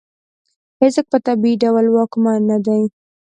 [0.81, 2.81] هېڅوک په طبیعي ډول واکمن نه دی.